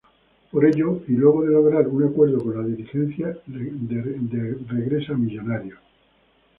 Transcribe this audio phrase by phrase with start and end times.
[0.51, 5.77] Por ello y luego de lograr un acuerdo con la dirigencia regresa a Millonarios.